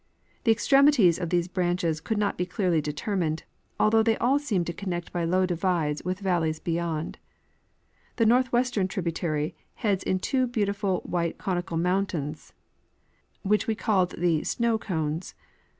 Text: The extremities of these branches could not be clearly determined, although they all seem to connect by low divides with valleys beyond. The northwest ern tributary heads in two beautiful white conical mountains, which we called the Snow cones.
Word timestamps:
The 0.45 0.51
extremities 0.51 1.19
of 1.19 1.29
these 1.29 1.47
branches 1.47 2.01
could 2.01 2.17
not 2.17 2.35
be 2.35 2.47
clearly 2.47 2.81
determined, 2.81 3.43
although 3.79 4.01
they 4.01 4.17
all 4.17 4.39
seem 4.39 4.65
to 4.65 4.73
connect 4.73 5.11
by 5.13 5.25
low 5.25 5.45
divides 5.45 6.03
with 6.03 6.21
valleys 6.21 6.59
beyond. 6.59 7.19
The 8.15 8.25
northwest 8.25 8.79
ern 8.79 8.87
tributary 8.87 9.53
heads 9.75 10.03
in 10.03 10.17
two 10.17 10.47
beautiful 10.47 11.01
white 11.01 11.37
conical 11.37 11.77
mountains, 11.77 12.51
which 13.43 13.67
we 13.67 13.75
called 13.75 14.15
the 14.17 14.43
Snow 14.43 14.79
cones. 14.79 15.35